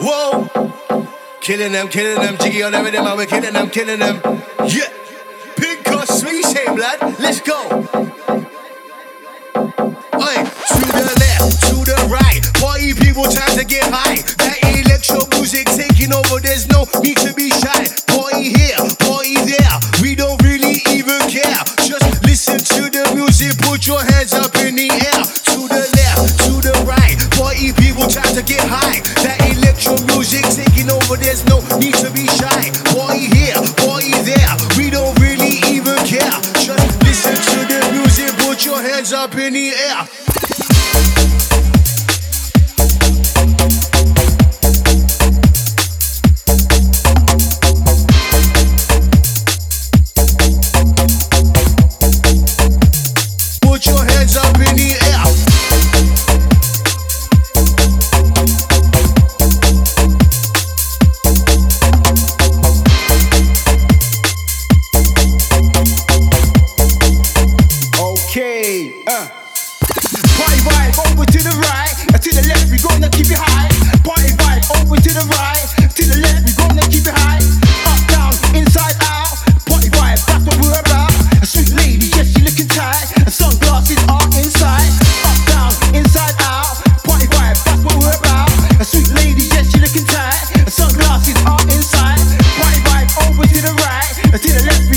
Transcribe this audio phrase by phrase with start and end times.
[0.00, 0.48] Whoa.
[1.40, 3.16] Killing them, killing them, JiGGi3 on everything, man.
[3.16, 4.20] We're killing them, killing them.
[4.66, 4.88] Yeah.
[5.56, 7.00] Pink cost, swing same, lad.
[7.20, 7.54] Let's go.
[7.62, 7.84] Oi,
[10.74, 12.42] to the left, to the right.
[12.54, 14.16] Party people, time to get high.
[14.42, 17.86] That electro music taking over, there's no need to be shy.
[18.08, 19.78] Party here, party there.
[20.02, 21.62] We don't really even care.
[21.86, 24.57] Just listen to the music, put your hands up
[28.68, 29.00] high.
[29.24, 32.70] That electro music taking over, there's no need to be shy.
[32.92, 34.52] Party here, party there.
[34.76, 36.36] We don't really even care.
[36.60, 40.47] Just listen to the music, put your hands up in the air.
[72.78, 73.70] We gonna keep it high.
[74.06, 77.42] Party vibe over to the right, to the left, we gonna keep it high.
[77.90, 79.34] Up, down, inside, out.
[79.66, 81.10] Party vibe, that's what we're about.
[81.42, 83.10] A sweet lady, yes, looking tight.
[83.18, 84.90] And sunglasses are inside.
[85.26, 86.78] Up, down, inside, out.
[87.02, 88.50] Party vibe, that's what we're about.
[88.78, 90.38] A sweet lady, yes, looking tight.
[90.62, 92.22] And sunglasses are inside.
[92.62, 94.87] Party vibe over to the right, to the left,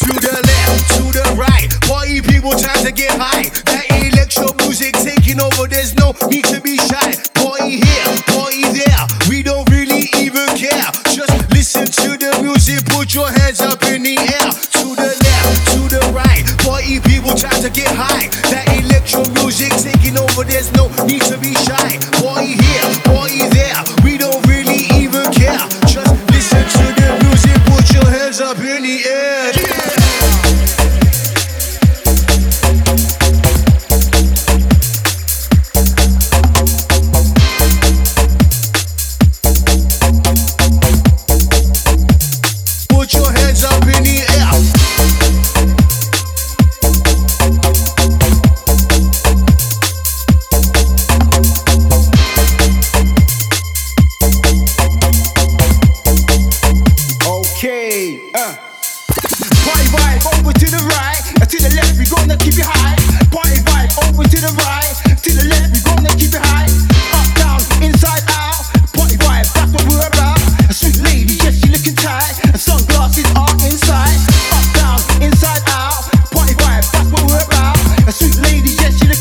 [0.00, 1.68] To the left, to the right.
[1.86, 3.48] Party people, time to get high.
[3.70, 7.14] That electro music taking over, there's no need to be shy.
[7.34, 9.04] Party here, party there.
[9.28, 10.90] We don't really even care.
[11.14, 14.50] Just listen to the music, put your hands up in the air.
[14.78, 16.42] To the left, to the right.
[16.64, 18.49] Party people, time to get high.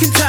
[0.01, 0.28] Yes, she